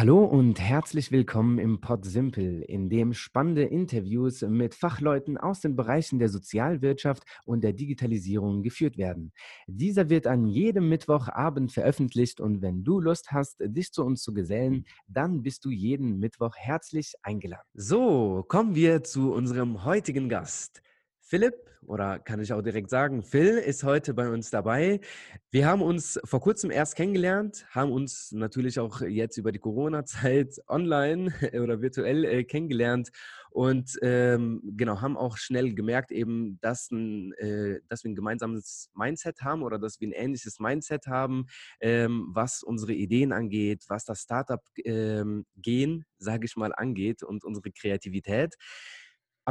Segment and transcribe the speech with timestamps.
[0.00, 5.76] Hallo und herzlich willkommen im Pod Simple, in dem spannende Interviews mit Fachleuten aus den
[5.76, 9.34] Bereichen der Sozialwirtschaft und der Digitalisierung geführt werden.
[9.66, 14.32] Dieser wird an jedem Mittwochabend veröffentlicht und wenn du Lust hast, dich zu uns zu
[14.32, 17.68] gesellen, dann bist du jeden Mittwoch herzlich eingeladen.
[17.74, 20.80] So, kommen wir zu unserem heutigen Gast.
[21.20, 25.00] Philipp, oder kann ich auch direkt sagen, Phil ist heute bei uns dabei.
[25.50, 30.60] Wir haben uns vor kurzem erst kennengelernt, haben uns natürlich auch jetzt über die Corona-Zeit
[30.68, 33.10] online oder virtuell äh, kennengelernt
[33.50, 38.90] und ähm, genau, haben auch schnell gemerkt eben, dass, ein, äh, dass wir ein gemeinsames
[38.94, 41.46] Mindset haben oder dass wir ein ähnliches Mindset haben,
[41.80, 47.72] ähm, was unsere Ideen angeht, was das Startup-Gehen, ähm, sage ich mal, angeht und unsere
[47.72, 48.54] Kreativität.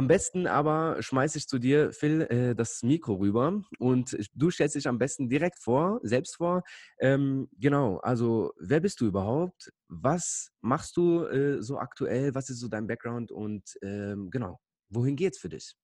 [0.00, 4.74] Am besten aber schmeiße ich zu dir, Phil, äh, das Mikro rüber und du stellst
[4.74, 6.62] dich am besten direkt vor, selbst vor.
[7.00, 9.70] Ähm, genau, also wer bist du überhaupt?
[9.88, 12.34] Was machst du äh, so aktuell?
[12.34, 13.30] Was ist so dein Background?
[13.30, 15.74] Und ähm, genau, wohin geht's für dich?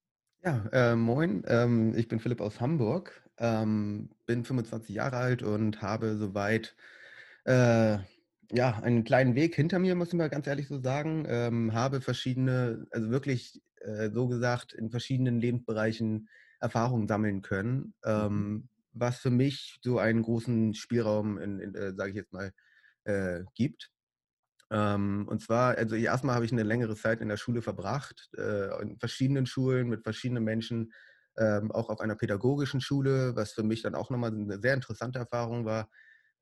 [0.42, 5.82] Ja, äh, moin, ähm, ich bin Philipp aus Hamburg, ähm, bin 25 Jahre alt und
[5.82, 6.74] habe soweit
[7.44, 7.98] äh,
[8.52, 11.26] ja, einen kleinen Weg hinter mir, muss ich mal ganz ehrlich so sagen.
[11.28, 16.28] Ähm, habe verschiedene, also wirklich äh, so gesagt, in verschiedenen Lebensbereichen
[16.60, 18.26] Erfahrungen sammeln können, Mhm.
[18.26, 22.52] ähm, was für mich so einen großen Spielraum, in, in, äh, sage ich jetzt mal,
[23.04, 23.90] äh, gibt.
[24.70, 28.82] Ähm, und zwar, also erstmal habe ich eine längere Zeit in der Schule verbracht, äh,
[28.82, 30.92] in verschiedenen Schulen mit verschiedenen Menschen,
[31.38, 35.18] ähm, auch auf einer pädagogischen Schule, was für mich dann auch nochmal eine sehr interessante
[35.20, 35.90] Erfahrung war.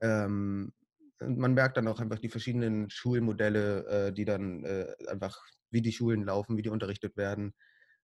[0.01, 0.73] Ähm,
[1.21, 4.65] und man merkt dann auch einfach die verschiedenen Schulmodelle, äh, die dann
[5.09, 5.41] einfach,
[5.75, 7.53] wie die Schulen laufen, wie die unterrichtet werden.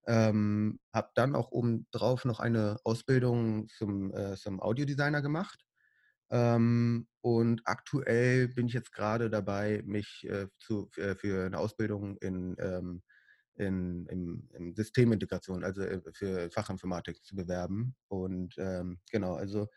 [0.07, 5.65] Ähm, habe dann auch obendrauf noch eine Ausbildung zum, äh, zum Audiodesigner gemacht.
[6.31, 12.17] Ähm, und aktuell bin ich jetzt gerade dabei, mich äh, zu, für, für eine Ausbildung
[12.19, 13.03] in, ähm,
[13.57, 17.95] in, in, in Systemintegration, also äh, für Fachinformatik zu bewerben.
[18.09, 19.69] Und ähm, genau, also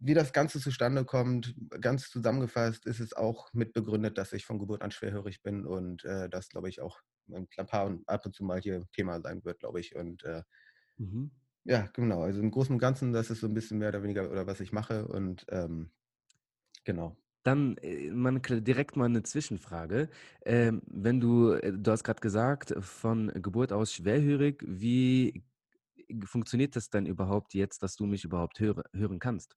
[0.00, 4.58] wie das Ganze zustande kommt, ganz zusammengefasst ist es auch mit begründet, dass ich von
[4.58, 7.00] Geburt an schwerhörig bin und äh, das, glaube ich, auch
[7.32, 9.94] ein paar und ab und zu mal hier Thema sein wird, glaube ich.
[9.96, 10.42] Und äh,
[10.98, 11.30] Mhm.
[11.64, 14.30] ja, genau, also im Großen und Ganzen, das ist so ein bisschen mehr oder weniger,
[14.30, 15.92] oder was ich mache und ähm,
[16.84, 17.16] genau.
[17.42, 18.10] Dann äh,
[18.40, 20.10] kle direkt mal eine Zwischenfrage.
[20.44, 25.44] Ähm, wenn du äh, du hast gerade gesagt, von Geburt aus schwerhörig, wie
[26.24, 29.56] funktioniert das denn überhaupt jetzt, dass du mich überhaupt höre hören kannst?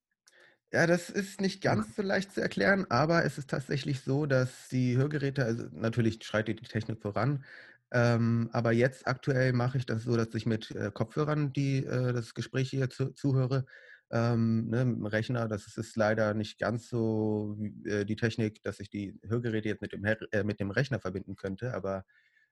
[0.74, 4.70] Ja, das ist nicht ganz so leicht zu erklären, aber es ist tatsächlich so, dass
[4.70, 7.44] die Hörgeräte also, natürlich schreitet die Technik voran,
[7.92, 12.12] ähm, aber jetzt aktuell mache ich das so, dass ich mit, äh, Kopfhörern die äh,
[12.12, 13.66] das Gespräch hier zu zuhöre,
[14.10, 15.48] ähm, ne, mit'm Rechner.
[15.48, 17.56] Das ist leider nicht ganz so
[17.86, 21.36] äh, die Technik, dass ich die Hörgeräte jetzt mit dem äh, mit dem Rechner verbinden
[21.36, 22.04] könnte, aber,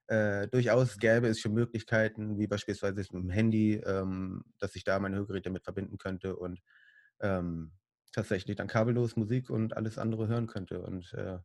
[0.08, 4.98] äh, durchaus gäbe es schon Möglichkeiten, wie beispielsweise jetzt mit'm Handy, ähm, dass ich da
[5.00, 6.60] meine Hörgeräte mit verbinden könnte und,
[7.20, 7.72] ähm
[8.12, 11.38] tatsächlich dann kabellos Musik und alles andere hören könnte und, äh,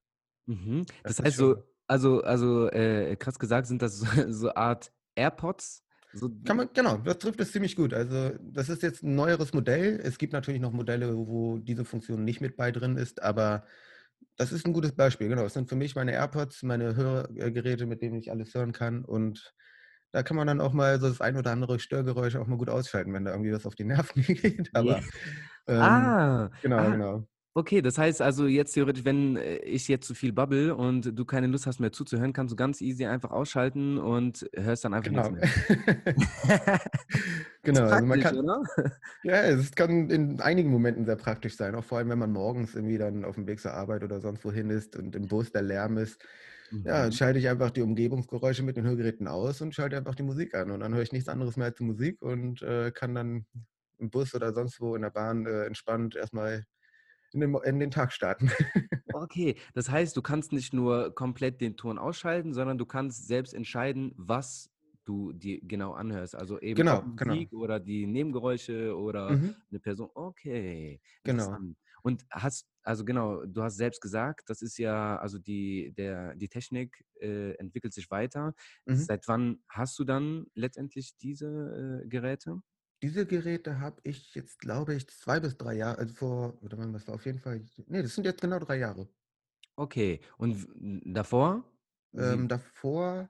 [0.47, 0.85] Mhm.
[1.03, 5.83] das Das heißt so also also, äh, krass gesagt sind das so so Art AirPods?
[6.13, 7.93] So kann man genau, das trifft es ziemlich gut.
[7.93, 9.99] Also, das ist jetzt 'n neueres Modell.
[10.01, 13.65] Es gibt natürlich noch Modelle, wo diese Funktion nicht mit bei drin ist, aber
[14.37, 15.43] das ist 'n gutes Beispiel, genau.
[15.43, 19.53] Das sind für mich meine AirPods, meine Hörgeräte, mit denen ich alles hören kann und
[20.11, 22.69] da kann man dann auch mal so das ein oder andere Störgeräusch auch mal gut
[22.69, 25.05] ausschalten, wenn da irgendwie was auf die Nerven geht, aber,
[25.67, 27.27] ähm, Ah, genau, ah, genau.
[27.55, 31.25] okay, das heißt also jetzt theoretisch, wenn, äh, ich jetzt zu viel babbel und du
[31.25, 35.13] keine Lust hast mehr zuzuhören, kannst du ganz easy einfach ausschalten und hörst dann einfach
[35.13, 35.29] Genau.
[35.29, 35.49] mehr.
[37.73, 38.61] Ist Genau, also man kann oder?
[39.23, 42.75] Ja, es kann in einigen Momenten sehr praktisch sein, auch vor allem, wenn man morgens
[42.75, 45.63] irgendwie dann auf dem Weg zur Arbeit oder sonst wohin ist und im Bus der
[45.63, 46.23] Lärm ist.
[46.85, 47.11] Ja, Mhm.
[47.11, 50.71] schalte ich einfach die Umgebungsgeräusche mit den Hörgeräten aus und schalte einfach die Musik an
[50.71, 53.45] und dann höre ich nichts anderes mehr als die Musik und, äh, kann dann
[53.99, 56.65] im Bus oder sonst wo in der Bahn, äh, entspannt erst mal
[57.33, 58.51] in den in den Tag starten.
[59.13, 63.53] Okay, das heißt, du kannst nicht nur komplett den Ton ausschalten, sondern du kannst selbst
[63.53, 64.69] entscheiden, was
[65.05, 66.35] du dir genau anhörst.
[66.35, 67.43] Also eben Genau, genau.
[67.43, 70.09] Musik oder die Nebengeräusche oder Mhm, eine Person.
[70.13, 71.59] Okay, genau.
[72.03, 76.49] Und hast also genau, du hast selbst gesagt, das ist ja also die der die
[76.49, 78.53] Technik, äh, entwickelt sich weiter.
[78.85, 79.07] Mhm.
[79.07, 82.61] Seit wann hast du dann letztendlich diese, äh, Geräte?
[83.01, 86.93] Diese Geräte habe ich jetzt, glaube ich, 2 bis 3 Jahre also vor oder wann
[86.93, 89.09] das war auf jeden Fall ne, das sind jetzt genau 3 Jahre.
[89.77, 90.67] Okay, und
[91.05, 91.63] davor?
[92.15, 93.29] Ähm, davor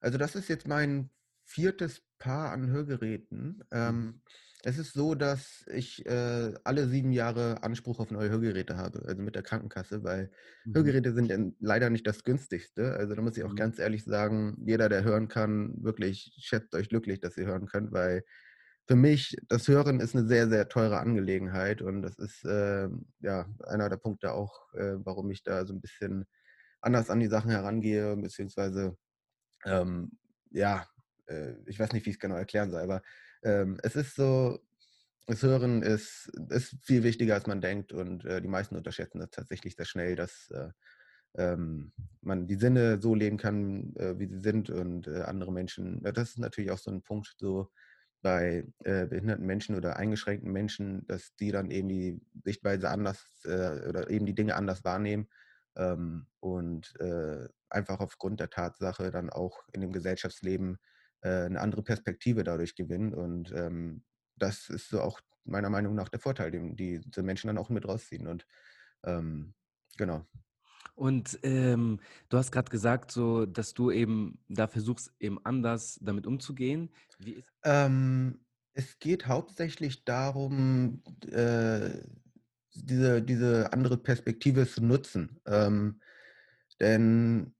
[0.00, 1.10] also das ist jetzt mein
[1.44, 3.64] viertes Paar an Hörgeräten.
[3.82, 4.04] mhm.
[4.04, 4.22] Ähm,
[4.64, 9.22] Es ist so, dass ich, äh, alle 7 Jahre Anspruch auf neue Hörgeräte habe, also
[9.22, 10.30] mit der Krankenkasse, weil
[10.64, 10.74] Mhm.
[10.74, 12.94] Hörgeräte sind denn leider nicht das günstigste.
[12.94, 13.56] Also, da muss ich auch Mhm.
[13.56, 17.92] ganz ehrlich sagen, jeder, der hören kann, wirklich schätzt euch glücklich, dass ihr hören könnt,
[17.92, 18.24] weil
[18.86, 23.46] für mich das Hören ist 'ne sehr, sehr teure Angelegenheit und das ist, ähm, ja,
[23.66, 26.26] einer der Punkte auch, äh, warum ich da so 'n bisschen
[26.82, 28.96] anders an die Sachen herangehe, beziehungsweise,
[29.66, 30.12] ähm,
[30.52, 30.86] ja,
[31.28, 33.02] äh, ich weiß nicht, wie ich's genau erklären soll, aber,
[33.44, 34.60] ähm, es ist so
[35.28, 39.30] das Hören ist ist viel wichtiger, als man denkt und, äh, die meisten unterschätzen das
[39.32, 40.70] tatsächlich sehr schnell, dass, äh,
[41.36, 41.92] ähm,
[42.22, 46.12] man die Sinne so leben kann, äh, wie sie sind und, äh, andere Menschen ja,
[46.12, 47.70] das ist natürlich auch so 'n Punkt so
[48.24, 53.88] bei, äh, behinderten Menschen oder eingeschränkten Menschen, dass die dann eben die Sichtweise anders, äh
[53.90, 55.28] oder eben die Dinge anders wahrnehmen,
[55.76, 60.78] ähm, und, äh, einfach aufgrund der Tatsache dann auch in dem Gesellschaftsleben,
[61.22, 64.04] äh, 'ne andere Perspektive dadurch gewinnen und, ähm,
[64.36, 67.86] das ist so auch meiner Meinung nach der Vorteil, den diese Menschen dann auch mit
[67.88, 68.46] rausziehen und,
[69.04, 69.54] ähm,
[69.98, 70.26] genau.
[70.94, 76.26] Und, ähm, du hast grad gesagt, so, dass du eben da versuchst, eben anders damit
[76.26, 76.90] umzugehen.
[77.64, 78.40] Ähm,
[78.74, 81.90] es geht hauptsächlich darum, äh,
[82.74, 85.40] diese diese andere Perspektive zu nutzen.
[85.46, 86.00] Ähm,
[86.80, 87.54] denn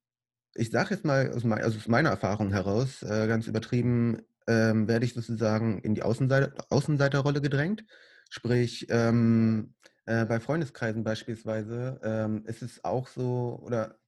[0.55, 5.07] ich sage jetzt mal aus also aus meiner Erfahrung heraus, äh, ganz übertrieben, ähm, werde
[5.07, 7.85] ich sozusagen in die Außensei Außenseiterrolle gedrängt.
[8.31, 9.75] Sprich, ähm,
[10.07, 13.99] äh, bei Freundeskreisen beispielsweise, ähm, ist es auch so oder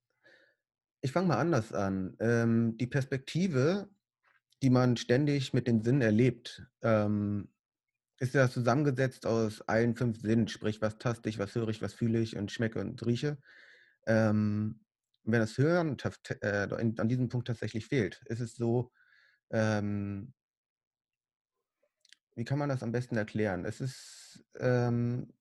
[1.00, 2.16] ich fange mal anders an.
[2.20, 3.88] Ähm, die Perspektive,
[4.62, 7.50] die man ständig mit den Sinnen erlebt, ähm,
[8.18, 11.94] ist ja zusammengesetzt aus allen 5 Sinnen, sprich, was taste ich, was höre ich, was
[11.94, 13.38] fühle ich und schmecke und rieche.
[14.06, 14.80] Ähm,
[15.24, 15.96] wenn das Hören
[16.42, 18.92] äh, an diesem Punkt tatsächlich fehlt, ist es so,
[19.50, 20.34] ähm
[22.34, 23.64] wie kann man das am besten erklären?
[23.64, 25.32] Es ist, ähm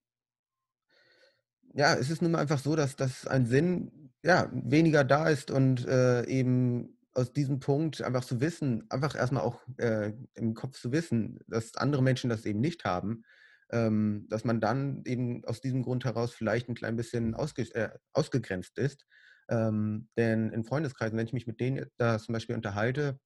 [1.76, 5.52] ja, es ist nun mal einfach so, dass dass ein Sinn, ja, weniger da ist
[5.52, 10.54] und, äh, eben aus diesem Punkt einfach zu wissen einfach erst mal auch, äh, im
[10.56, 13.24] Kopf zu wissen, dass andere Menschen das eben nicht haben,
[13.72, 17.90] ähm, dass man dann eben aus diesem Grund heraus vielleicht 'n klein bisschen ausge äh,
[18.14, 19.06] ausgegrenzt ist.
[19.50, 23.20] Ähm, denn in Freundeskreisen, wenn ich mich mit denen da zum Beispiel unterhalte,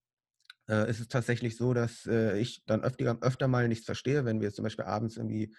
[0.69, 4.41] äh, ist es tatsächlich so, dass, äh, ich dann öftiger öfter mal nichts verstehe, wenn
[4.41, 5.53] wir zum Beispiel abends irgendwie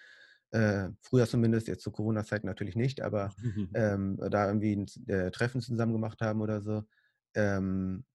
[0.51, 3.35] äh, früher zumindest, jetzt zu Corona-Zeiten natürlich nicht, aber,
[3.73, 6.83] ähm, da irgendwie 'n z äh, Treffen zusammen gemacht haben oder so.
[7.35, 8.05] Ähm,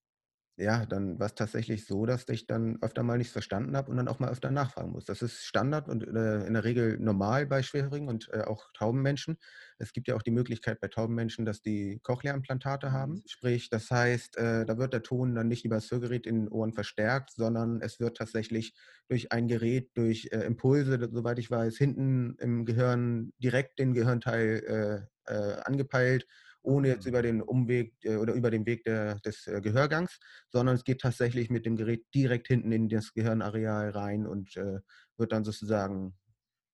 [0.59, 4.09] ja, dann war's tatsächlich so, dass ich dann öfter mal nichts verstanden habe und dann
[4.09, 5.05] auch mal öfter nachfragen muss.
[5.05, 9.03] Das ist Standard und, äh, in der Regel normal bei Schwerhörigen und, äh, auch tauben
[9.03, 9.37] Menschen.
[9.79, 13.15] Es gibt ja auch die Möglichkeit bei tauben Menschen, dass die Cochlea-Implantate haben.
[13.15, 13.23] Mhm.
[13.27, 16.73] Sprich, das heißt, äh, da wird der Ton dann nicht übers Hörgerät in den Ohren
[16.73, 18.75] verstärkt, sondern es wird tatsächlich
[19.09, 25.07] durch ein Gerät, durch, äh, Impulse, soweit ich weiß, hinten im Gehirn direkt den Gehirnteil,
[25.29, 26.27] äh, äh, angepeilt,
[26.67, 27.09] ohne jetzt Ah.
[27.09, 30.19] über den Umweg, äh, oder über den Weg der des, äh, Gehörgangs,
[30.51, 34.81] sondern es geht tatsächlich mit dem Gerät direkt hinten in das Gehirnareal rein und, äh,
[35.19, 36.17] wird dann sozusagen,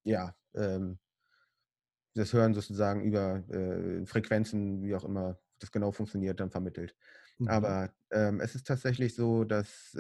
[0.04, 0.98] ja, ähm
[2.16, 6.94] das Hören sozusagen über, äh, Frequenzen, wie auch immer das genau funktioniert, dann vermittelt.
[7.40, 7.72] Mhm.
[7.72, 9.94] Aber, ähm, es ist tatsächlich so, dass,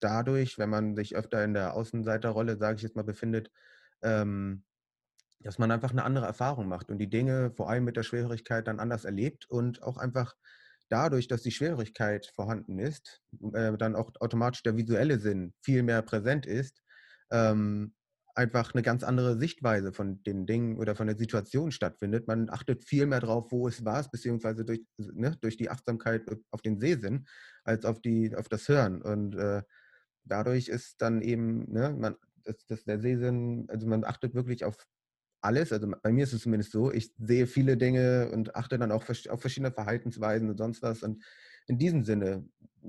[0.00, 3.50] dadurch, wenn man sich öfter in der Außenseiterrolle, sage ich jetzt mal, befindet,
[4.02, 4.64] ähm,
[5.40, 8.66] dass man einfach 'ne andere Erfahrung macht und die Dinge vor allem mit der Schwerhörigkeit
[8.68, 10.34] dann anders erlebt und auch einfach
[10.90, 13.22] dadurch, dass die Schwerhörigkeit vorhanden ist,
[13.54, 16.82] äh, dann auch automatisch der visuelle Sinn viel mehr präsent ist,
[17.30, 17.94] ähm,
[18.34, 22.28] einfach 'ne ganz andere Sichtweise von den Dingen oder von der Situation stattfindet.
[22.28, 26.62] Man achtet viel mehr drauf, wo ist was, beziehungsweise durch ne, durch die Achtsamkeit auf
[26.62, 27.26] den Sehsinn
[27.64, 29.02] als auf die auf das Hören.
[29.02, 29.62] Und, äh,
[30.24, 34.76] dadurch ist dann eben, ne, man dass dass der Sehsinn also, man achtet wirklich auf
[35.42, 35.72] alles.
[35.72, 39.04] Also, bei mir ist es zumindest so, ich sehe viele Dinge und achte dann auch
[39.30, 41.02] auf verschiedene Verhaltensweisen und sonst was.
[41.02, 41.24] Und
[41.68, 42.48] in diesem Sinne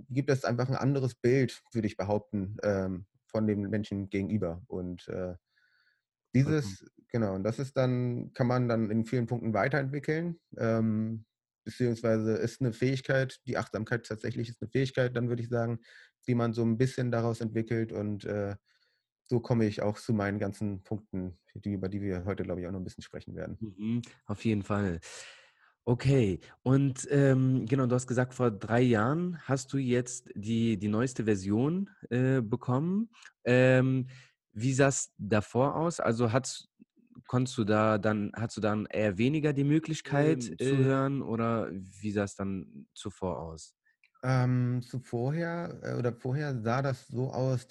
[0.10, 4.64] gibt es einfach 'n anderes Bild, würde ich behaupten, ähm, von dem Menschen gegenüber.
[4.68, 5.36] Und, äh,
[6.44, 6.78] Vollkommen.
[6.78, 11.26] dieses genau, und das ist dann kann man dann in vielen Punkten weiterentwickeln, ähm,
[11.66, 15.80] beziehungsweise ist 'ne Fähigkeit die Achtsamkeit tatsächlich ist 'ne Fähigkeit, dann würde ich sagen,
[16.28, 18.56] die man so 'n bisschen daraus entwickelt und, äh,
[19.30, 22.68] so komme ich auch zu meinen ganzen Punkten, die über die wir heute, glaube ich,
[22.68, 23.60] auch noch 'n bisschen sprechen werden.
[23.60, 25.00] Mhm, auf jeden Fall.
[25.86, 30.88] Okay, und, ähm, genau, du hast gesagt, vor 3 Jahren hast du jetzt die die
[30.88, 33.10] neueste Version, äh, bekommen.
[33.46, 34.08] Ähm,
[34.54, 36.00] wie sah's davor aus?
[36.00, 36.70] Also, hattest
[37.28, 41.22] konntest du da dann hattest du dann eher weniger die Möglichkeit, Ähm, zu äh hören
[41.24, 43.76] oder wie sah's dann zuvor aus?
[44.24, 47.68] Ähm, zuvorher äh, oder vorher sah das so aus,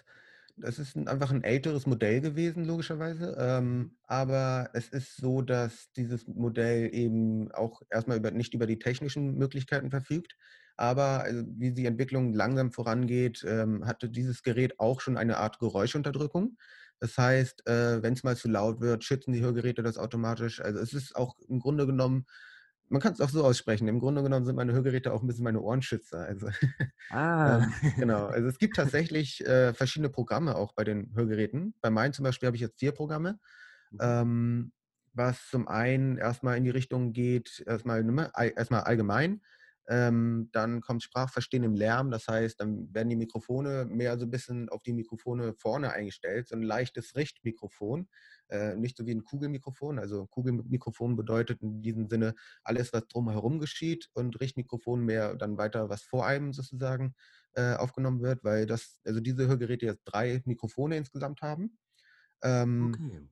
[0.61, 3.37] Das ist einfach 'n älteres Modell gewesen, logischerweise.
[3.39, 8.67] Ähm, aber es ist so, dass dieses Modell eben auch erst mal über nicht über
[8.67, 10.37] die technischen Möglichkeiten verfügt.
[10.77, 15.59] Aber, also, wie die Entwicklung langsam vorangeht, ähm, hatte dieses Gerät auch schon eine Art
[15.61, 16.57] Geräuschunterdrückung.
[17.01, 20.61] Das heißt, äh, wenn's mal zu laut wird, schützen die Hörgeräte das automatisch.
[20.61, 22.27] Also, es ist auch im Grunde genommen
[22.91, 25.61] man kann's auch so aussprechen, im Grunde genommen sind meine Hörgeräte auch 'n bisschen meine
[25.61, 26.21] Ohrenschützer.
[26.21, 26.49] Also,
[27.11, 27.59] Ah.
[27.59, 28.27] ähm, genau.
[28.29, 31.75] Also, es gibt tatsächlich, äh, verschiedene Programme auch bei den Hörgeräten.
[31.81, 33.39] Bei meinen zum Beispiel habe ich jetzt 4 Programme,
[33.93, 34.01] Mhm.
[34.01, 34.73] ähm,
[35.15, 38.81] was zum einen erst mal in die Richtung geht, erst mal, ne, all erst mal
[38.83, 39.43] allgemein.
[39.89, 42.11] Ähm, dann kommt Sprachverstehen im Lärm.
[42.11, 46.49] Das heißt, dann werden die Mikrofone mehr so 'n bisschen auf die Mikrofone vorne eingestellt,
[46.49, 48.09] so 'n leichtes Richtmikrofon,
[48.49, 49.99] äh, nicht so wie 'n Kugelmikrofon.
[49.99, 55.89] Also, Kugelmikrofon bedeutet in diesem Sinne alles, was drumherum geschieht und Richtmikrofon mehr dann weiter,
[55.89, 57.15] was vor einem sozusagen,
[57.55, 61.79] äh, aufgenommen wird, weil das also, diese Hörgeräte jetzt 3 Mikrofone insgesamt haben.
[62.43, 63.29] Ähm, Okay.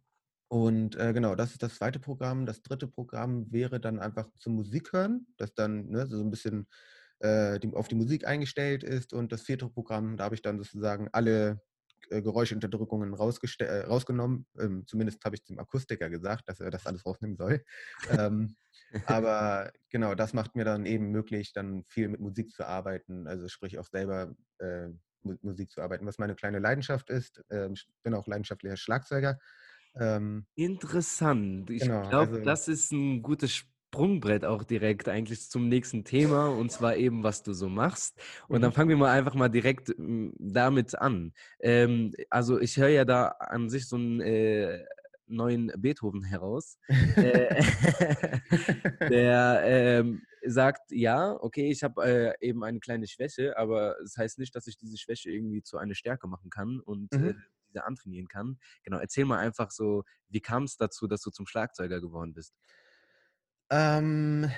[0.48, 1.98] Und, äh, genau, das ist das 2.
[1.98, 2.46] Programm.
[2.46, 2.88] Das 3.
[2.88, 6.68] Programm wäre dann einfach zum Musik hören, das dann, ne, so 'n bisschen,
[7.20, 9.12] äh, die auf die Musik eingestellt ist.
[9.12, 9.70] Und das 4.
[9.70, 11.62] Programm, da habe ich dann sozusagen alle,
[12.10, 14.46] äh, Geräuschunterdrückungen äh, rausgenommen.
[14.58, 17.62] Ähm, zumindest habe ich dem Akustiker gesagt, dass er das alles rausnehmen soll.
[18.18, 18.56] Ähm,
[19.04, 23.48] aber genau, das macht mir dann eben möglich, dann viel mit Musik zu arbeiten, also,
[23.48, 24.88] sprich auch selber, äh,
[25.42, 27.42] Musik zu arbeiten, was meine kleine Leidenschaft ist.
[27.50, 29.38] Ähm, ich bin auch leidenschaftlicher Schlagzeuger.
[29.96, 31.68] Ähm Interessant.
[31.70, 36.48] Ich Genau, glaube, also das ist 'n gutes Sprungbrett auch direkt eigentlich zum nächsten Thema,
[36.48, 38.18] und zwar eben, was du so machst.
[38.48, 38.72] Und dann Mhm.
[38.72, 41.34] fangen wir mal einfach mal direkt, hm, damit an.
[41.60, 44.82] Ähm, also, ich höre ja da an sich so 'n, äh,
[45.26, 46.78] neuen Beethoven heraus.
[47.18, 47.48] Äh,
[49.08, 52.02] der, ähm, sagt: „Ja, okay, ich habe,
[52.40, 55.76] äh, eben eine kleine Schwäche, aber es heißt nicht, dass ich diese Schwäche irgendwie zu
[55.76, 57.42] einer Stärke machen kann und, äh, Mhm.
[57.68, 62.00] Diese antrainieren kann.“ Genau, erzähl mal einfach so, wie kam's dazu, dass du zum Schlagzeuger
[62.00, 62.54] geworden bist?
[63.70, 64.50] Ähm,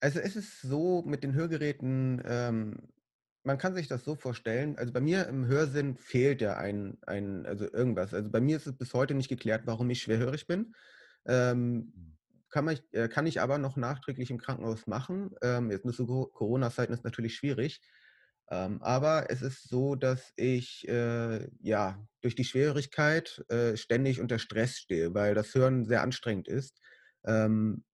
[0.00, 2.88] also, es ist so mit den Hörgeräten, ähm,
[3.44, 7.46] man kann sich das so vorstellen also, bei mir im Hörsinn fehlt ja ein ein
[7.46, 8.14] also, irgendwas.
[8.14, 10.74] Also, bei mir ist es bis heute nicht geklärt, warum ich schwerhörig bin.
[11.26, 12.16] Ähm, Mhm.
[12.50, 15.32] kann man äh, kann ich aber noch nachträglich im Krankenhaus machen.
[15.42, 17.80] Ähm, jetzt mit so Co Corona-Zeiten ist natürlich schwierig.
[18.50, 24.38] Ähm, aber es ist so, dass ich, äh, ja, durch die Schwerhörigkeit, äh, ständig unter
[24.38, 26.80] Stress stehe, weil das Hören sehr anstrengend ist.
[27.24, 27.84] Ähm,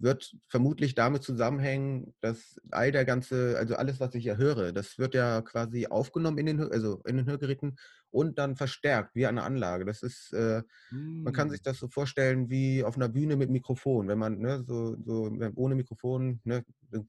[0.00, 4.98] wird vermutlich damit zusammenhängen, dass all der ganze also, alles, was ich ja höre, das
[4.98, 7.78] wird ja quasi aufgenommen in den also, in den Hörgeräten
[8.10, 9.84] und dann verstärkt wie eine Anlage.
[9.84, 10.62] Das ist, äh
[11.24, 11.62] man kann sich Hm.
[11.62, 14.08] das so vorstellen wie auf 'ner Bühne mit Mikrofon.
[14.08, 16.64] Wenn man, ne, so so ohne Mikrofon, ne,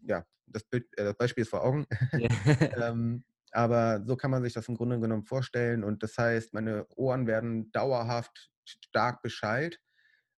[0.05, 1.85] ja, das Bild äh, das Beispiel ist vor Augen.
[2.75, 5.83] Ähm, aber so kann man sich das im Grunde genommen vorstellen.
[5.83, 9.79] Und das heißt, meine Ohren werden dauerhaft stark beschallt.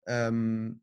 [0.07, 0.81] Ähm,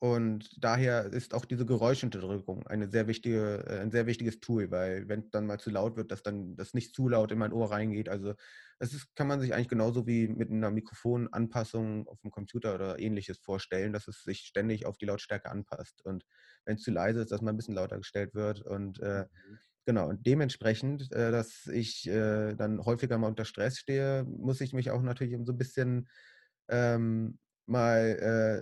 [0.00, 5.08] und daher ist auch diese Geräuschunterdrückung eine sehr wichtige äh, ein sehr wichtiges Tool, weil
[5.08, 7.70] wenn's dann mal zu laut wird, dass dann das nicht zu laut in mein Ohr
[7.70, 8.08] reingeht.
[8.10, 8.34] Also,
[8.78, 13.38] das ist kann man sich eigentlich genauso wie mit 'ner Mikrofonanpassung auf'm Computer oder Ähnliches
[13.38, 16.02] vorstellen, dass es sich ständig auf die Lautstärke anpasst.
[16.04, 16.24] Und
[16.66, 19.58] wenn's zu leise ist, dass mal 'n bisschen lauter gestellt wird und, äh, Mhm.
[19.86, 20.08] genau.
[20.08, 24.90] Und dementsprechend, äh, dass ich, äh, dann häufiger mal unter Stress stehe, muss ich mich
[24.90, 26.08] auch natürlich so 'n bisschen,
[26.68, 28.00] ähm, mal,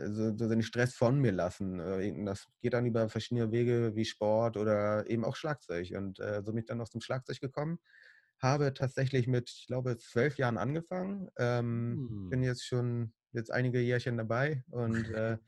[0.04, 1.80] äh, so so den Stress von mir lassen.
[1.80, 5.92] Äh, das geht dann über verschiedene Wege wie Sport oder eben auch Schlagzeug.
[5.96, 7.78] Und, äh, so bin ich dann auch zum Schlagzeug gekommen.
[8.38, 11.28] Habe tatsächlich mit, ich glaube, 12 Jahren angefangen.
[11.38, 12.44] Ähm, bin Hm.
[12.44, 15.38] jetzt schon jetzt einige Jährchen dabei und, äh,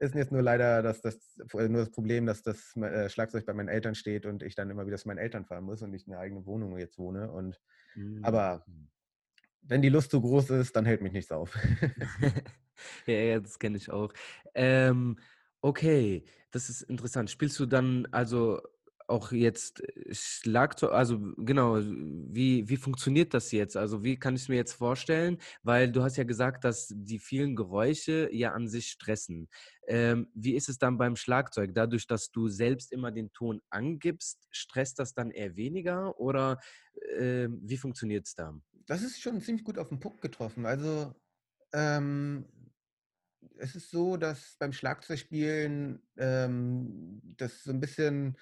[0.00, 3.68] ist jetzt nur leider, dass das nur das Problem, dass das, äh, Schlagzeug bei meinen
[3.68, 6.12] Eltern steht und ich dann immer wieder zu meinen Eltern fahren muss und ich in
[6.14, 7.60] 'ner eigenen Wohnung jetzt wohne und
[7.94, 8.22] Mhm.
[8.22, 8.66] aber
[9.62, 11.56] wenn die Lust so groß ist, dann hält mich nichts auf.
[13.06, 14.12] Ja, ja, das kenne ich auch.
[14.54, 15.18] Ähm,
[15.60, 17.30] okay, das ist interessant.
[17.30, 18.60] Spielst du dann also
[19.08, 23.76] auch jetzt Schlagzeu also, genau, wie wie funktioniert das jetzt?
[23.76, 25.38] Also, wie kann ich's mir jetzt vorstellen?
[25.62, 29.48] Weil du hast ja gesagt, dass die vielen Geräusche ja an sich stressen.
[29.86, 31.72] Ähm, wie ist es dann beim Schlagzeug?
[31.74, 36.60] Dadurch, dass du selbst immer den Ton angibst, stresst das dann eher weniger oder,
[37.18, 38.54] ähm, wie funktioniert's da?
[38.88, 40.66] Das ist schon ziemlich gut auf 'n Punkt getroffen.
[40.66, 41.14] Also,
[41.72, 42.46] ähm,
[43.58, 48.36] es ist so, dass beim Schlagzeugspielen, ähm, das so 'n bisschen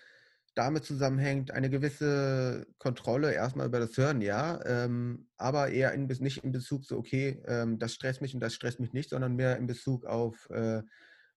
[0.55, 6.07] damit zusammenhängt, eine gewisse Kontrolle erst mal über das Hören, ja, ähm, aber eher in
[6.07, 9.37] nicht in Bezug so: „Okay, ähm, das stresst mich und das stresst mich nicht“, sondern
[9.37, 10.83] mehr in Bezug auf, äh,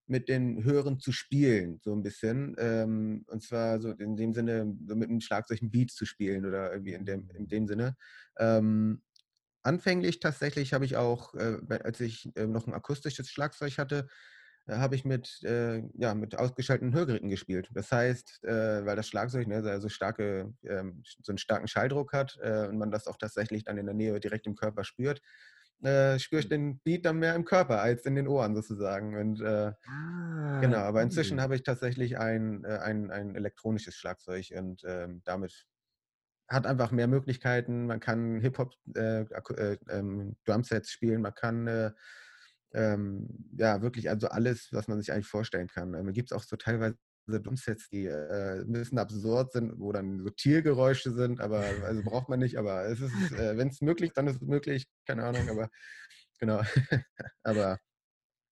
[0.08, 2.56] mit den Hören zu spielen, so 'n bisschen.
[2.60, 6.46] Ähm, und zwar so in dem Sinne, so mit 'm Schlagzeug 'n Beat zu spielen
[6.46, 7.96] oder irgendwie in dem in dem Sinne.
[8.40, 9.02] Ähm
[9.64, 14.08] anfänglich tatsächlich habe ich auch, äh, als ich äh, noch ein akustisches Schlagzeug hatte,
[14.68, 17.70] äh, habe ich mit, äh, ja, mit ausgeschalteten Hörgeräten gespielt.
[17.74, 22.38] Das heißt, äh, weil das Schlagzeug ne, so, starke, ähm, so einen starken Schalldruck hat
[22.42, 25.22] äh, und man das auch tatsächlich dann in der Nähe direkt im Körper spürt,
[25.82, 26.50] spüre ich hm.
[26.50, 29.18] den Beat dann mehr im Körper als in den Ohren sozusagen.
[29.18, 29.76] Und ah,
[30.62, 35.66] genau, aber inzwischen habe ich tatsächlich ein, ein, ein elektronisches Schlagzeug und ähm, damit
[36.54, 37.88] hat einfach mehr Möglichkeiten.
[37.88, 41.92] Man kann Hip-Hop, äh, äh, ähm, Drumsets spielen, man kann äh,
[42.74, 45.94] ähm, ja wirklich also alles, was man sich eigentlich vorstellen kann.
[45.94, 50.20] Ähm, Gibt es auch so teilweise Drumsets, die äh, ein bisschen absurd sind, wo dann
[50.20, 54.12] so Tiergeräusche sind, aber also braucht man nicht, aber es ist, äh, wenn es möglich,
[54.14, 55.70] dann ist es möglich, keine Ahnung, aber
[56.40, 56.62] genau.
[57.44, 57.80] aber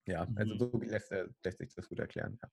[0.07, 0.59] ja, also mhm.
[0.59, 1.11] so lässt,
[1.43, 2.37] lässt, sich das gut erklären.
[2.41, 2.49] Ja.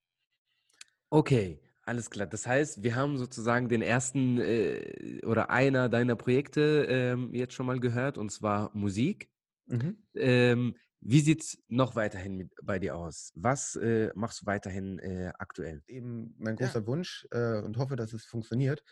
[1.11, 1.59] Okay,
[1.89, 2.27] alles klar.
[2.27, 7.65] Das heißt, wir haben sozusagen den ersten äh, oder einer deiner Projekte ähm, jetzt schon
[7.65, 9.29] mal gehört, und zwar Musik.
[9.65, 9.97] Mhm.
[10.13, 13.31] Ähm, wie sieht es noch weiterhin mit, bei dir aus?
[13.35, 15.81] Was äh, machst du weiterhin äh, aktuell?
[15.87, 16.87] Eben mein großer ja.
[16.87, 18.83] Wunsch äh, und hoffe, dass es funktioniert,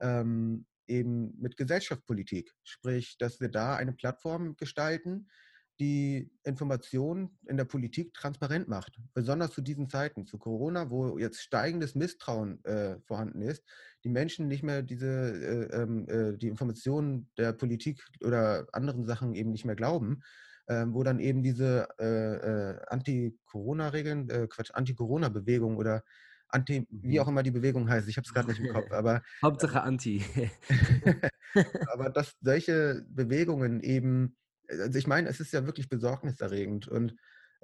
[0.00, 2.52] ähm, eben mit Gesellschaftspolitik.
[2.62, 5.28] Sprich, dass wir da eine Plattform gestalten,
[5.78, 8.98] die Informationen in der Politik transparent macht.
[9.14, 13.62] Besonders zu diesen Zeiten, zu Corona, wo jetzt steigendes Misstrauen äh, vorhanden ist,
[14.04, 19.34] die Menschen nicht mehr diese äh, ähm, äh, die Informationen der Politik oder anderen Sachen
[19.34, 20.22] eben nicht mehr glauben,
[20.68, 26.02] ähm, wo dann eben diese äh, äh, Anti-Corona-Regeln, äh, Quatsch, Anti-Corona-Bewegung oder
[26.48, 27.20] Anti, wie mhm.
[27.20, 30.24] auch immer die Bewegung heißt, ich habe es gerade nicht im Kopf, aber Hauptsache Anti.
[31.92, 34.36] aber dass solche Bewegungen eben
[34.68, 37.14] also ich meine, es ist ja wirklich besorgniserregend und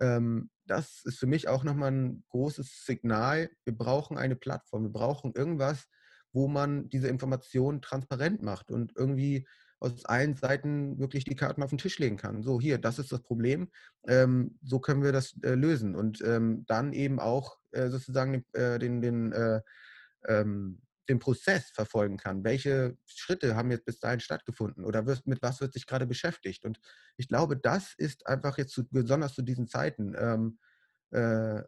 [0.00, 3.50] ähm, das ist für mich auch nochmal ein großes Signal.
[3.64, 5.87] Wir brauchen eine Plattform, wir brauchen irgendwas,
[6.32, 9.47] wo man diese Informationen transparent macht und irgendwie
[9.80, 12.42] aus allen Seiten wirklich die Karten auf den Tisch legen kann.
[12.42, 13.68] So, hier, das ist das Problem,
[14.06, 18.78] ähm, so können wir das äh, lösen und ähm, dann eben auch äh, sozusagen äh,
[18.78, 19.60] den, den äh,
[20.28, 20.80] ähm,
[21.13, 22.45] den Prozess verfolgen kann.
[22.45, 26.65] Welche Schritte haben jetzt bis dahin stattgefunden oder mit was wird sich gerade beschäftigt?
[26.65, 26.81] Und
[27.17, 30.59] ich glaube, das ist einfach jetzt zu, besonders zu diesen Zeiten ähm,
[31.11, 31.63] äh,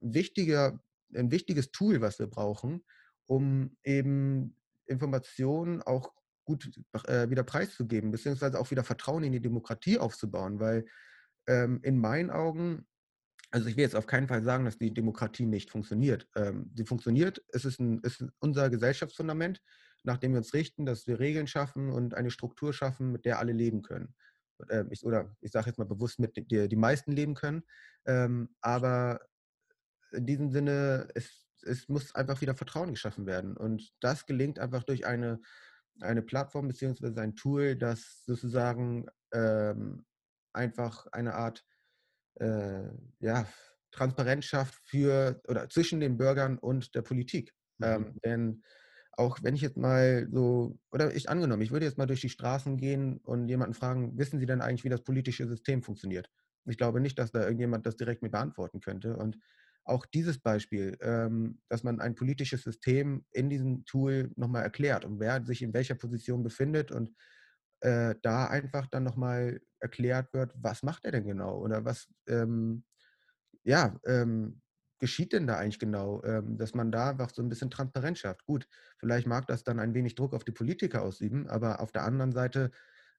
[0.00, 0.80] wichtiger,
[1.14, 2.84] ein wichtiges Tool, was wir brauchen,
[3.26, 4.56] um eben
[4.86, 6.12] Informationen auch
[6.44, 6.70] gut
[7.06, 10.86] äh, wieder preiszugeben, beziehungsweise auch wieder Vertrauen in die Demokratie aufzubauen, weil
[11.46, 12.87] ähm, in meinen Augen
[13.50, 16.28] also ich will jetzt auf keinen Fall sagen, dass die Demokratie nicht funktioniert.
[16.36, 19.62] Ähm, sie funktioniert, es ist, ein, ist unser Gesellschaftsfundament,
[20.02, 23.38] nach dem wir uns richten, dass wir Regeln schaffen und eine Struktur schaffen, mit der
[23.38, 24.14] alle leben können.
[24.68, 27.62] Äh, ich, oder ich sage jetzt mal bewusst, mit der die meisten leben können.
[28.06, 29.20] Ähm, aber
[30.12, 33.56] in diesem Sinne, es, es muss einfach wieder Vertrauen geschaffen werden.
[33.56, 35.40] Und das gelingt einfach durch eine,
[36.00, 37.18] eine Plattform bzw.
[37.20, 40.04] ein Tool, das sozusagen ähm,
[40.52, 41.64] einfach eine Art
[42.40, 43.46] äh, ja,
[43.90, 47.54] Transparenz schafft für oder zwischen den Bürgern und der Politik.
[47.78, 47.86] Mhm.
[47.86, 48.62] Ähm, denn
[49.12, 52.28] auch wenn ich jetzt mal so, oder ich angenommen, ich würde jetzt mal durch die
[52.28, 56.30] Straßen gehen und jemanden fragen, wissen Sie denn eigentlich, wie das politische System funktioniert?
[56.66, 59.16] Ich glaube nicht, dass da irgendjemand das direkt mir beantworten könnte.
[59.16, 59.38] Und
[59.84, 65.18] auch dieses Beispiel, ähm, dass man ein politisches System in diesem Tool nochmal erklärt und
[65.18, 67.10] wer sich in welcher Position befindet und
[67.80, 72.84] äh, da einfach dann nochmal erklärt wird, was macht er denn genau oder was, ähm,
[73.64, 74.60] ja, ähm,
[74.98, 78.44] geschieht denn da eigentlich genau, ähm, dass man da einfach so ein bisschen Transparenz schafft.
[78.44, 78.66] Gut,
[78.98, 82.32] vielleicht mag das dann ein wenig Druck auf die Politiker ausüben, aber auf der anderen
[82.32, 82.70] Seite,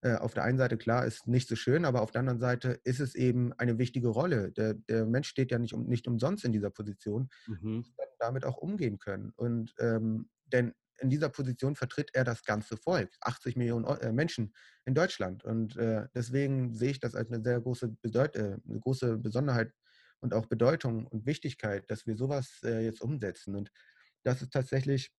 [0.02, 2.80] äh, auf der einen Seite klar ist nicht so schön, aber auf der anderen Seite
[2.84, 4.52] ist es eben eine wichtige Rolle.
[4.52, 7.86] Der, der Mensch steht ja nicht, um, nicht umsonst in dieser Position, mhm.
[8.20, 9.32] damit auch umgehen können.
[9.36, 14.54] Und ähm, denn in dieser Position vertritt er das ganze Volk, 80 Millionen äh, Menschen
[14.86, 15.44] in Deutschland.
[15.44, 19.72] Und äh, deswegen sehe ich das als eine sehr große, Bedeut äh, eine große Besonderheit
[20.22, 23.56] und auch Bedeutung und Wichtigkeit, dass wir sowas äh, jetzt umsetzen.
[23.56, 23.72] Und
[24.24, 25.12] das ist tatsächlich,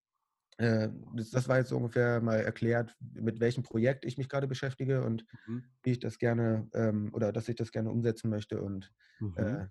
[0.59, 5.03] äh, das, das, war jetzt ungefähr mal erklärt, mit welchem Projekt ich mich gerade beschäftige
[5.03, 5.65] und mhm.
[5.83, 8.61] wie ich das gerne ähm, oder dass ich das gerne umsetzen möchte.
[8.61, 9.35] Und mhm.
[9.37, 9.67] Äh,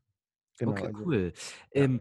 [0.58, 0.72] genau.
[0.72, 1.34] Okay, also, cool.
[1.74, 2.00] Ja.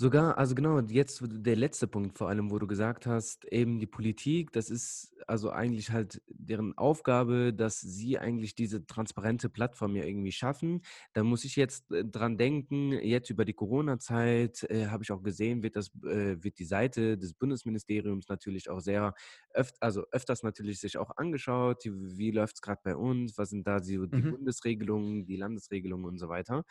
[0.00, 3.86] Sogar, also genau, jetzt der letzte Punkt vor allem, wo du gesagt hast, eben die
[3.86, 10.04] Politik, das ist also eigentlich halt deren Aufgabe, dass sie eigentlich diese transparente Plattform ja
[10.04, 10.80] irgendwie schaffen.
[11.12, 15.22] Da muss ich jetzt äh, dran denken, jetzt über die Corona-Zeit äh, habe ich auch
[15.22, 19.12] gesehen, wird, das, äh, wird die Seite des Bundesministeriums natürlich auch sehr
[19.52, 23.50] öft, also öfters natürlich sich auch angeschaut, wie, wie läuft es gerade bei uns, was
[23.50, 24.30] sind da die, die mhm.
[24.30, 26.64] Bundesregelungen, die Landesregelungen und so weiter.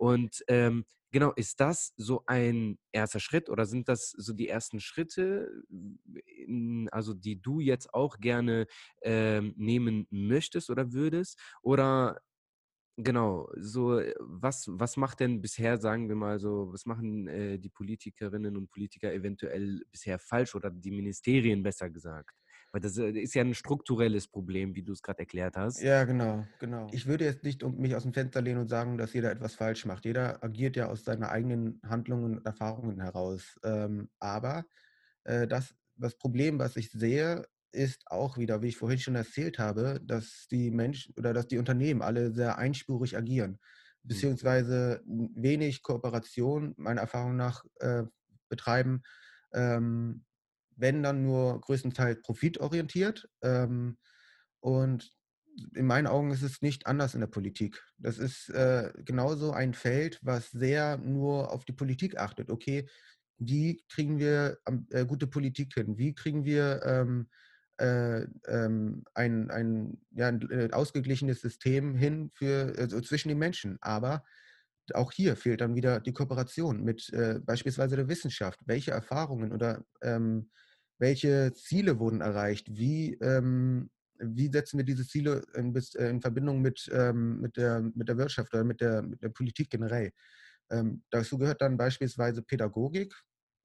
[0.00, 4.80] Und ähm, genau, ist das so ein erster Schritt oder sind das so die ersten
[4.80, 5.50] Schritte,
[6.26, 8.66] in, also die du jetzt auch gerne
[9.02, 11.38] ähm, nehmen möchtest oder würdest?
[11.62, 12.20] Oder
[12.98, 17.58] Genau, so äh, was was macht denn bisher, sagen wir mal so was machen, äh,
[17.58, 22.36] die Politikerinnen und Politiker eventuell bisher falsch oder die Ministerien besser gesagt?
[22.72, 25.86] Weil das, äh, ist ja ein strukturelles Problem, wie du es gerade erklärt hast.
[25.86, 26.92] Ja, genau, genau.
[26.92, 29.54] Ich würde jetzt nicht um mich aus dem Fenster lehnen und sagen, dass jeder etwas
[29.54, 30.04] falsch macht.
[30.04, 33.56] Jeder agiert ja aus seinen eigenen Handlungen und Erfahrungen heraus.
[33.64, 34.64] Ähm, aber,
[35.24, 39.58] äh, das das Problem, was ich sehe, ist auch wieder, wie ich vorhin schon erzählt
[39.58, 43.58] habe, dass die Menschen oder dass die Unternehmen alle sehr einspurig agieren,
[44.10, 44.20] Mhm.
[44.20, 48.04] beziehungsweise wenig Kooperation meiner Erfahrung nach, äh,
[48.48, 49.02] betreiben,
[49.52, 50.24] ähm,
[50.80, 53.28] wenn dann nur größtenteils profitorientiert.
[53.42, 53.98] Ähm,
[54.60, 55.12] und
[55.74, 57.82] in meinen Augen ist es nicht anders in der Politik.
[57.98, 62.50] Das ist, äh, genauso ein Feld, was sehr nur auf die Politik achtet.
[62.50, 62.88] Okay,
[63.38, 64.58] wie kriegen wir
[64.90, 65.98] äh, gute Politik hin?
[65.98, 67.28] Wie kriegen wir, ähm,
[67.78, 73.78] äh, ähm, ein ein, ja, 'n äh, ausgeglichenes System hin für also, zwischen den Menschen.
[73.80, 74.22] Aber
[74.94, 78.60] auch hier fehlt dann wieder die Kooperation mit, äh, beispielsweise der Wissenschaft.
[78.66, 80.50] Welche Erfahrungen oder, ähm,
[81.00, 82.68] welche Ziele wurden erreicht?
[82.76, 83.90] Wie, ähm
[84.22, 88.18] wie setzen wir diese Ziele in äh, in Verbindung mit, ähm mit der mit der
[88.18, 90.12] Wirtschaft oder mit der mit der Politik generell?
[90.70, 93.14] Ähm, dazu gehört dann beispielsweise Pädagogik,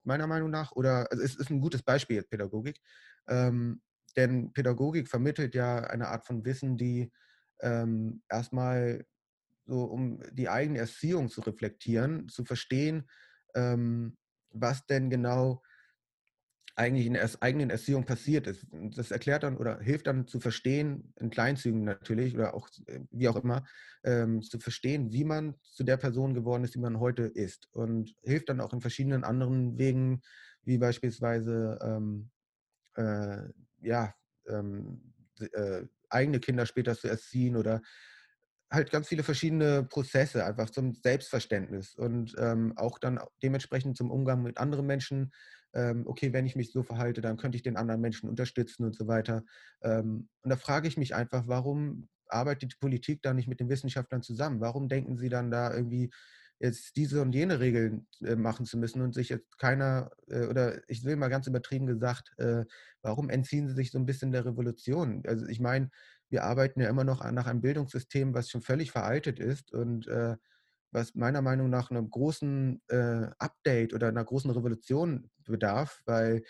[0.03, 2.79] meiner Meinung nach, oder also, es ist ein gutes Beispiel jetzt Pädagogik,
[3.27, 3.81] ähm,
[4.17, 7.11] denn Pädagogik vermittelt ja eine Art von Wissen, die,
[7.61, 8.53] ähm, erst
[9.65, 13.09] so um die eigene Erziehung zu reflektieren, zu verstehen,
[13.55, 14.17] ähm,
[14.51, 15.61] was denn genau
[16.75, 18.65] eigentlich in der eigenen Erziehung passiert ist.
[18.95, 23.29] Das erklärt dann oder hilft dann zu verstehen, in Kleinzügen natürlich oder auch äh, wie
[23.29, 23.65] auch immer,
[24.03, 27.69] ähm, zu verstehen, wie man zu der Person geworden ist, die man heute ist.
[27.71, 30.21] Und hilft dann auch in verschiedenen anderen Wegen,
[30.63, 32.29] wie beispielsweise ähm,
[32.95, 33.37] äh,
[33.81, 34.13] ja,
[34.47, 37.81] ähm, äh, eigene Kinder später zu erziehen oder
[38.71, 44.41] halt ganz viele verschiedene Prozesse einfach zum Selbstverständnis und ähm, auch dann dementsprechend zum Umgang
[44.41, 45.31] mit anderen Menschen.
[45.75, 48.95] Ähm, okay, wenn ich mich so verhalte, dann könnte ich den anderen Menschen unterstützen und
[48.95, 49.43] so weiter.
[49.83, 53.69] Ähm, und da frage ich mich einfach, warum arbeitet die Politik da nicht mit den
[53.69, 54.61] Wissenschaftlern zusammen?
[54.61, 56.11] Warum denken sie dann da irgendwie
[56.59, 60.81] jetzt diese und jene Regeln äh, machen zu müssen und sich jetzt keiner, äh, oder
[60.87, 62.63] ich will mal ganz übertrieben gesagt, äh,
[63.01, 65.23] warum entziehen sie sich so ein bisschen der Revolution?
[65.27, 65.89] Also ich meine,
[66.29, 70.07] wir arbeiten ja immer noch nach einem Bildungssystem, was schon völlig veraltet ist und
[70.95, 76.43] was meiner Meinung nach einem großen äh, Update oder einer großen Revolution bedarf, weil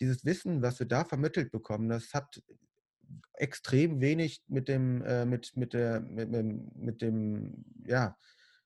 [0.00, 2.42] dieses Wissen, was wir da vermittelt bekommen, das hat
[3.34, 8.16] extrem wenig mit dem, äh, mit, mit, der, mit, mit, mit dem, ja,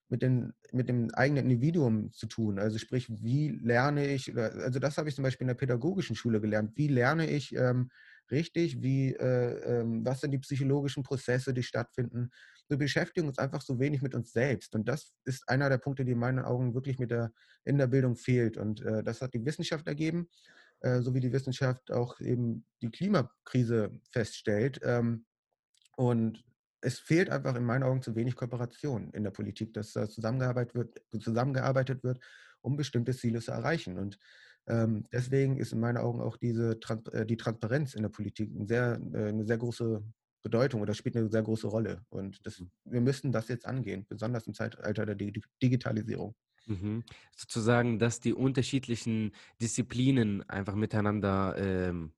[0.08, 2.58] mit, den, mit dem eigenen Individuum zu tun.
[2.58, 6.40] Also sprich, wie lerne ich, also das habe ich zum Beispiel in der pädagogischen Schule
[6.40, 7.90] gelernt, wie lerne ich ähm,
[8.30, 12.30] richtig, wie, äh, ähm, was sind die psychologischen Prozesse, die stattfinden.
[12.68, 14.74] Wir beschäftigen uns einfach so wenig mit uns selbst.
[14.74, 17.32] Und das ist einer der Punkte, die in meinen Augen wirklich mit der,
[17.64, 18.56] in der Bildung fehlt.
[18.56, 20.28] Und äh, das hat die Wissenschaft ergeben,
[20.80, 24.80] äh, so wie die Wissenschaft auch eben die Klimakrise feststellt.
[24.82, 25.26] Ähm,
[25.96, 26.44] und
[26.80, 30.74] es fehlt einfach in meinen Augen zu wenig Kooperation in der Politik, dass da zusammengearbeitet
[30.74, 32.20] wird, zusammengearbeitet wird,
[32.60, 33.98] um bestimmte Ziele zu erreichen.
[33.98, 34.18] Und
[35.12, 36.78] deswegen ist in meinen Augen auch diese
[37.12, 40.02] äh, die Transparenz in der Politik ein sehr, äh, eine sehr große
[40.42, 42.02] Bedeutung oder spielt eine sehr große Rolle.
[42.10, 42.70] Und das, Mhm.
[42.84, 46.34] wir müssen das jetzt angehen, besonders im Zeitalter der Digi Digitalisierung.
[46.66, 47.02] Mhm.
[47.36, 52.12] Sozusagen, dass die unterschiedlichen Disziplinen einfach miteinander, ähm,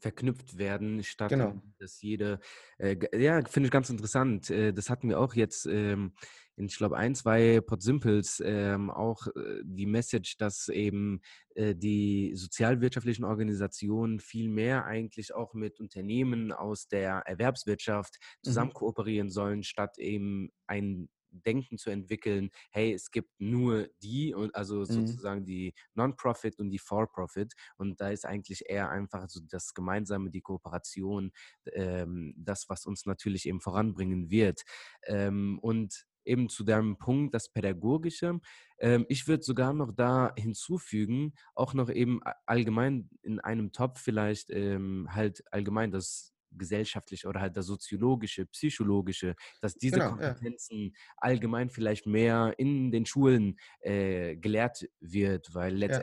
[0.00, 1.62] verknüpft werden, statt Genau.
[1.78, 2.40] dass jede
[2.78, 4.50] äh, ja, finde ich ganz interessant.
[4.50, 6.14] Äh, das hatten wir auch jetzt, ähm,
[6.56, 11.20] in, ich glaube, ein, 2 Podsimples, ähm, auch, äh, die Message, dass eben,
[11.54, 18.72] äh, die sozialwirtschaftlichen Organisationen viel mehr eigentlich auch mit Unternehmen aus der Erwerbswirtschaft zusammen Mhm.
[18.72, 24.84] kooperieren sollen, statt eben ein Denken zu entwickeln, hey, es gibt nur die und also
[24.88, 25.22] Mhm.
[25.24, 27.54] sozusagen die Non-Profit und die For-Profit.
[27.78, 31.32] Und da ist eigentlich eher einfach so das Gemeinsame, die Kooperation,
[31.72, 34.62] ähm, das, was uns natürlich eben voranbringen wird.
[35.06, 38.40] Ähm, und eben zu deinem Punkt, das Pädagogische.
[38.78, 44.50] Ähm, ich würde sogar noch da hinzufügen, auch noch eben allgemein in einem Topf vielleicht
[44.50, 50.42] ähm, halt allgemein das gesellschaftliche oder halt das soziologische, psychologische, dass diese Genau, ja.
[50.42, 56.02] Kompetenzen allgemein vielleicht mehr in den Schulen äh, gelehrt wird, weil Ja.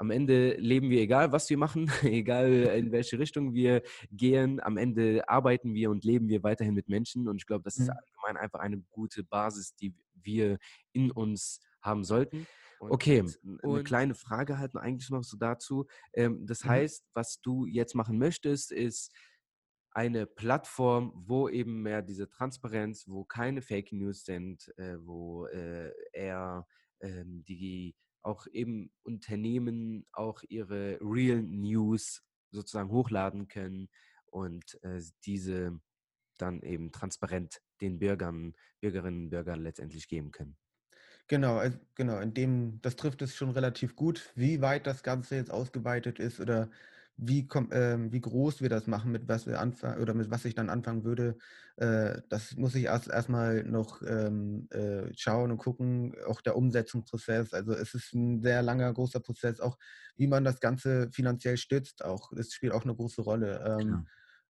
[0.00, 4.78] Am Ende leben wir, egal was wir machen, egal in welche Richtung wir gehen, am
[4.78, 7.96] Ende arbeiten wir und leben wir weiterhin mit Menschen und ich glaube, das ist Mhm.
[7.98, 10.58] allgemein einfach eine gute Basis, die wir
[10.92, 12.46] in uns haben sollten.
[12.80, 13.22] Okay,
[13.62, 15.86] eine kleine Frage halt eigentlich noch so dazu.
[16.14, 16.68] Ähm, das Mhm.
[16.68, 19.12] heißt, was du jetzt machen möchtest, ist
[19.92, 25.92] eine Plattform, wo eben mehr diese Transparenz, wo keine Fake News sind, äh, wo äh,
[26.12, 26.66] eher
[27.00, 33.88] ähm, die auch eben Unternehmen auch ihre Real News sozusagen hochladen können
[34.26, 35.80] und äh, diese
[36.38, 40.56] dann eben transparent den Bürgern, Bürgerinnen und Bürgern letztendlich geben können.
[41.28, 44.32] Genau, also genau, in dem das trifft es schon relativ gut.
[44.34, 46.70] Wie weit das Ganze jetzt ausgeweitet ist oder
[47.22, 50.54] wie ähm, wie groß wir das machen, mit was wir anfangen oder mit was ich
[50.54, 51.36] dann anfangen würde,
[51.76, 56.56] äh, das muss ich erst erst mal noch, ähm, äh, schauen und gucken, auch der
[56.56, 57.52] Umsetzungsprozess.
[57.52, 59.76] Also, es ist ein sehr langer, großer Prozess, auch
[60.16, 62.30] wie man das Ganze finanziell stützt auch.
[62.34, 63.62] Das spielt auch eine große Rolle.
[63.66, 64.04] Ähm,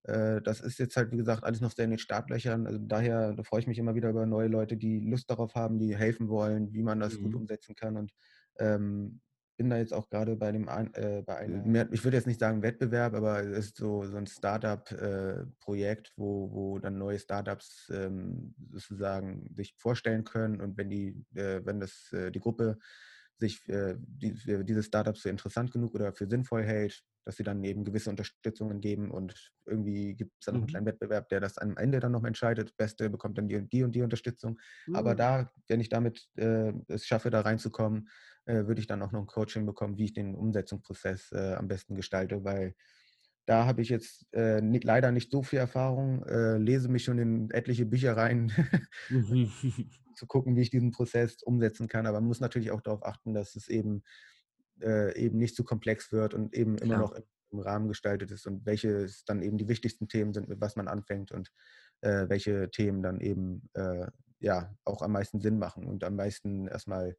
[0.05, 2.67] äh, das ist jetzt halt, wie gesagt, alles noch sehr in den Startlöchern.
[2.67, 5.79] Also, daher da freue ich mich immer wieder über neue Leute, die Lust darauf haben,
[5.79, 7.37] die helfen wollen, wie man das gut Mhm.
[7.37, 8.13] umsetzen kann und,
[8.59, 9.21] ähm,
[9.61, 12.41] bin da jetzt auch gerade bei dem ein äh, bei einem ich würde jetzt nicht
[12.41, 15.45] sagen Wettbewerb, aber es ist so so 'n Start-up, äh,
[16.17, 21.81] wo wo dann neue Startups, ähm, sozusagen sich vorstellen können und wenn die äh, wenn
[21.81, 22.79] das äh, die Gruppe
[23.39, 27.63] sich äh, die diese Startups für interessant genug oder für sinnvoll hält, dass sie dann
[27.65, 30.69] eben gewisse Unterstützungen geben und irgendwie gibt es dann noch einen Mhm.
[30.69, 32.77] kleinen Wettbewerb, der das am Ende dann noch entscheidet.
[32.77, 34.59] Beste bekommt dann die und die und die Unterstützung.
[34.93, 35.17] Aber Mhm.
[35.17, 38.09] da, wenn ich damit äh, es schaffe, da reinzukommen,
[38.51, 41.69] äh, würde ich dann auch noch ein Coaching bekommen, wie ich den Umsetzungsprozess, äh, am
[41.69, 42.75] besten gestalte, weil
[43.47, 47.19] da habe ich jetzt, äh, ni leider nicht so viel Erfahrung, äh, lese mich schon
[47.19, 48.53] in etliche Bücher rein,
[49.11, 49.45] Mhm.
[50.15, 52.07] zu gucken, wie ich diesen Prozess umsetzen kann.
[52.07, 54.03] Aber man muss natürlich auch darauf achten, dass es eben
[54.83, 56.99] äh, eben nicht zu komplex wird und eben immer Klar.
[56.99, 60.61] noch im im Rahmen gestaltet ist und welches dann eben die wichtigsten Themen sind, mit
[60.61, 61.51] was man anfängt und,
[62.01, 63.69] äh, welche Themen dann eben,
[64.39, 67.17] ja, auch am meisten Sinn machen und am meisten erstmal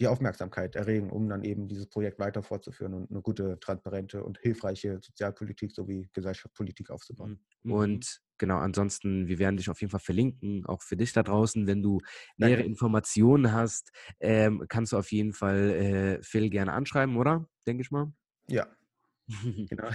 [0.00, 4.38] die Aufmerksamkeit erregen, um dann eben dieses Projekt weiter fortzuführen und eine gute, transparente und
[4.38, 7.44] hilfreiche Sozialpolitik sowie Gesellschaftspolitik aufzubauen.
[7.62, 7.72] Mhm.
[7.72, 11.66] Und genau, ansonsten, wir werden dich auf jeden Fall verlinken, auch für dich da draußen.
[11.66, 12.00] Wenn du
[12.36, 12.68] nähere Danke.
[12.68, 17.48] Informationen hast, ähm, kannst du auf jeden Fall äh, Phil gerne anschreiben, oder?
[17.66, 18.12] Denke ich mal.
[18.48, 18.66] Ja,
[19.68, 19.88] genau.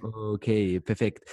[0.00, 1.24] Okay, perfekt.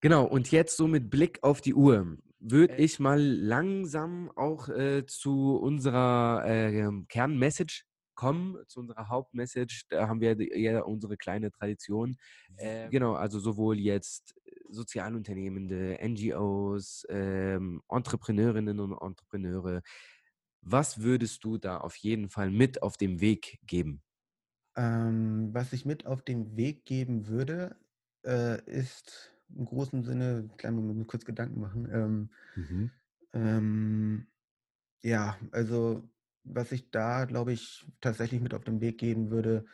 [0.00, 2.84] Genau, und jetzt so mit Blick auf die Uhr würde Äh.
[2.84, 9.84] ich mal langsam auch äh, zu unserer äh, ähm, Kernmessage kommen, zu unserer Hauptmessage.
[9.90, 12.16] Da haben wir ja unsere kleine Tradition.
[12.56, 19.82] Äh, genau, also sowohl jetzt äh, Sozialunternehmende, NGOs, ähm, Entrepreneurinnen und Entrepreneure.
[20.62, 24.02] Was würdest du da auf jeden Fall mit auf den Weg geben?
[24.76, 27.76] Ähm, was ich mit auf den Weg geben würde,
[28.24, 31.88] äh, ist im großen Sinne kleinen Moment, mir kurz Gedanken machen.
[31.92, 32.88] Ähm, Mhm.
[33.32, 34.28] ähm,
[35.02, 36.10] ja, also,
[36.44, 39.66] was ich da, glaube ich, tatsächlich mit auf den Weg geben würde,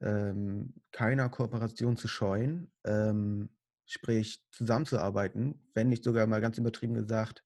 [0.00, 3.50] ähm, keiner Kooperation zu scheuen, ähm,
[3.86, 7.44] sprich zusammenzuarbeiten, wenn nicht sogar mal ganz übertrieben gesagt,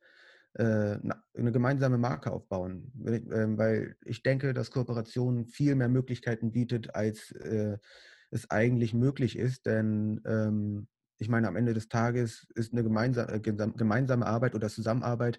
[0.55, 2.92] äh, 'ne 'ne gemeinsame Marke aufbauen.
[3.07, 7.79] Ähm, weil ich denke, dass Kooperation viel mehr Möglichkeiten bietet, als, äh,
[8.31, 10.88] es eigentlich möglich ist, denn, ähm,
[11.22, 15.38] ich meine, am Ende des Tages ist 'ne gemeinsa äh, gemeinsame Arbeit oder Zusammenarbeit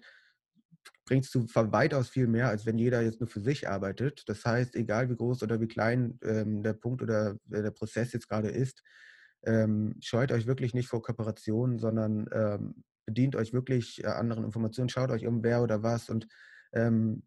[1.06, 4.24] bringst du von weitaus viel mehr, als wenn jeder jetzt nur für sich arbeitet.
[4.28, 8.12] Das heißt, egal wie groß oder wie klein, ähm, der Punkt oder, äh, der Prozess
[8.12, 8.82] jetzt gerade ist,
[9.44, 14.88] ähm, scheut euch wirklich nicht vor Kooperationen, sondern, ähm, bedient euch wirklich, äh, anderen Informationen.
[14.88, 16.26] Schaut euch um, wer oder was und,
[16.72, 17.24] ähm,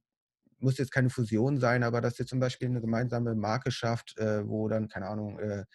[0.60, 4.48] muss jetzt keine Fusion sein, aber dass ihr zum Beispiel eine gemeinsame Marke schafft, äh,
[4.48, 5.66] wo dann, keine Ahnung, äh,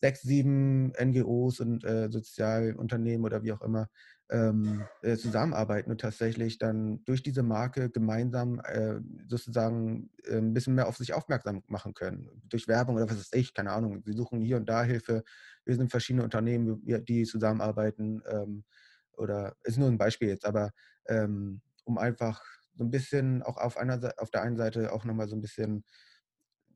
[0.00, 3.88] 6, 7 NGOs und, äh, Sozialunternehmen oder wie auch immer,
[4.30, 10.74] ähm, äh, zusammenarbeiten und tatsächlich dann durch diese Marke gemeinsam, äh, sozusagen, äh, 'n bisschen
[10.74, 12.28] mehr auf sich aufmerksam machen können.
[12.48, 14.02] Durch Werbung oder was weiß ich, keine Ahnung.
[14.04, 15.24] Sie suchen hier und da Hilfe.
[15.64, 18.64] Wir sind verschiedene Unternehmen, die zusammenarbeiten, ähm,
[19.12, 20.70] oder ist nur ein Beispiel jetzt, aber,
[21.08, 22.42] ähm, um einfach
[22.74, 25.40] so ein bisschen auch auf einer auf der einen Seite auch noch mal so ein
[25.42, 25.84] bisschen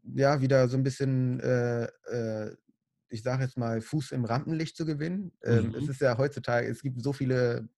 [0.03, 2.57] ja, wieder so ein bisschen, äh, äh,
[3.15, 5.33] ich sage jetzt mal, Fuß im Rampenlicht zu gewinnen.
[5.45, 5.91] Ähm, es Mhm.
[5.91, 7.71] ist ja heutzutage es gibt so viele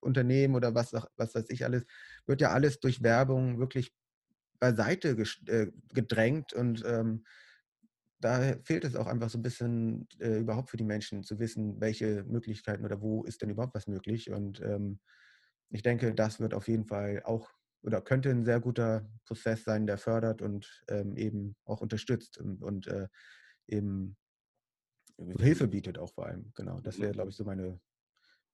[0.00, 1.84] Unternehmen oder was was weiß ich alles,
[2.26, 3.94] wird ja alles durch Werbung wirklich
[4.60, 5.10] beiseite
[5.48, 7.24] äh, gedrängt und, ähm,
[8.20, 11.80] da fehlt es auch einfach so ein bisschen, äh, überhaupt für die Menschen zu wissen,
[11.80, 14.30] welche Möglichkeiten oder wo ist denn überhaupt was möglich.
[14.30, 15.00] Und, ähm,
[15.70, 17.50] ich denke, das wird auf jeden Fall auch
[17.82, 22.62] oder könnte ein sehr guter Prozess sein, der fördert und, ähm, eben auch unterstützt und
[22.62, 23.08] und, äh,
[23.68, 24.16] eben
[25.38, 26.52] Hilfe bietet auch vor allem.
[26.54, 27.80] Genau, das wäre, glaube ich, so meine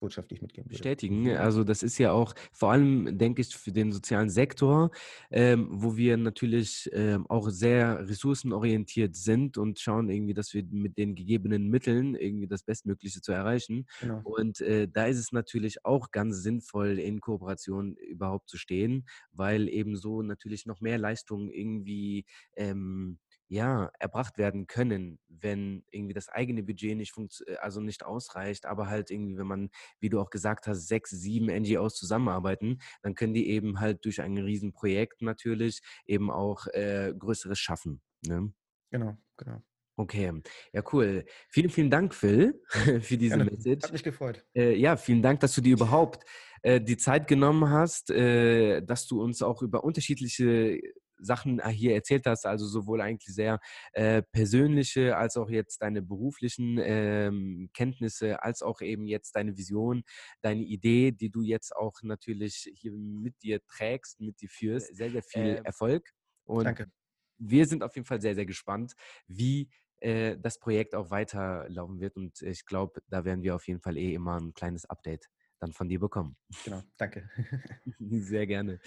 [0.01, 0.79] Botschaft, die ich mitgeben würde.
[0.79, 1.29] bestätigen.
[1.37, 4.91] Also das ist ja auch vor allem, denke ich, für den sozialen Sektor,
[5.31, 10.99] ähm, wo wir natürlich ähm, auch sehr ressourcenorientiert sind und schauen irgendwie, dass wir mit
[10.99, 13.87] den gegebenen Mitteln irgendwie das Bestmögliche zu erreichen.
[14.01, 14.21] Genau.
[14.23, 19.69] Und äh, da ist es natürlich auch ganz sinnvoll, in Kooperation überhaupt zu stehen, weil
[19.69, 22.25] eben so natürlich noch mehr Leistungen irgendwie
[22.57, 27.15] ähm, ja, erbracht werden können, wenn irgendwie das eigene Budget nicht
[27.47, 31.11] äh, also nicht ausreicht, aber halt irgendwie, wenn man, wie du auch gesagt hast, 6,
[31.11, 37.15] 7 NGOs zusammenarbeiten, dann können die eben halt durch ein Riesenprojekt natürlich eben auch äh,
[37.19, 38.03] Größeres schaffen.
[38.27, 38.53] Ne?
[38.91, 39.63] Genau, genau.
[39.97, 40.33] Okay,
[40.73, 41.25] ja cool.
[41.49, 42.63] Vielen, vielen Dank, Phil,
[43.01, 43.51] für diese Gerne.
[43.51, 43.83] Message.
[43.83, 44.47] Hat mich gefreut.
[44.55, 46.25] Äh, ja, vielen Dank, dass du dir überhaupt
[46.63, 50.81] äh, die Zeit genommen hast, äh, dass du uns auch über unterschiedliche
[51.19, 53.61] Sachen äh, hier erzählt hast, also sowohl eigentlich sehr
[53.93, 60.03] äh, persönliche als auch jetzt deine beruflichen ähm, Kenntnisse, als auch eben jetzt deine Vision,
[60.43, 64.95] deine Idee, die du jetzt auch natürlich hier mit dir trägst, mit dir führst.
[64.97, 66.11] Sehr, sehr viel Ähm, Erfolg.
[66.45, 66.91] Und Danke.
[67.39, 68.95] wir sind auf jeden Fall sehr, sehr gespannt,
[69.27, 72.17] wie äh, das Projekt auch weiterlaufen wird.
[72.17, 75.29] Und ich glaube, da werden wir auf jeden Fall eh immer ein kleines Update
[75.59, 76.37] dann von dir bekommen.
[76.65, 77.29] Genau, danke.
[77.99, 78.79] Sehr gerne.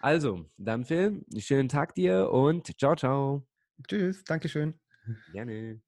[0.00, 3.46] Also, dann Phil, schönen Tag dir und ciao, ciao.
[3.86, 4.74] Tschüss, Dankeschön.
[5.32, 5.80] Gerne.